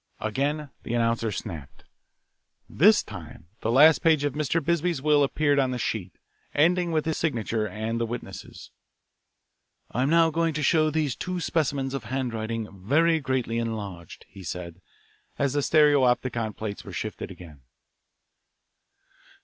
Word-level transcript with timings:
Again 0.19 0.71
the 0.81 0.95
announcer 0.95 1.31
snapped. 1.31 1.83
This 2.67 3.03
time 3.03 3.49
the 3.59 3.71
last 3.71 3.99
page 4.01 4.23
of 4.23 4.33
Mr. 4.33 4.59
Bisbee's 4.59 4.99
will 4.99 5.21
appeared 5.21 5.59
on 5.59 5.69
the 5.69 5.77
sheet, 5.77 6.13
ending 6.55 6.91
with 6.91 7.05
his 7.05 7.19
signature 7.19 7.67
and 7.67 8.01
the 8.01 8.07
witnesses. 8.07 8.71
"I'm 9.91 10.09
now 10.09 10.31
going 10.31 10.55
to 10.55 10.63
show 10.63 10.89
these 10.89 11.15
two 11.15 11.39
specimens 11.39 11.93
of 11.93 12.05
handwriting 12.05 12.67
very 12.83 13.19
greatly 13.19 13.59
enlarged," 13.59 14.25
he 14.27 14.41
said, 14.43 14.81
as 15.37 15.53
the 15.53 15.61
stereopticon 15.61 16.55
plates 16.55 16.83
were 16.83 16.93
shifted 16.93 17.29
again. 17.29 17.61